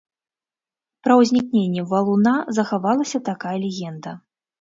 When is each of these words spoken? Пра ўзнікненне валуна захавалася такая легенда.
Пра 1.07 1.17
ўзнікненне 1.21 1.83
валуна 1.91 2.33
захавалася 2.61 3.21
такая 3.29 3.53
легенда. 3.67 4.15